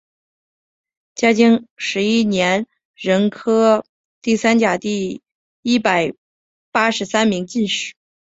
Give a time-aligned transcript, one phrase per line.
[1.13, 2.65] 嘉靖十一年
[2.95, 3.85] 壬辰科
[4.19, 5.21] 第三甲第
[5.61, 6.15] 一百
[6.71, 7.93] 八十三名进士。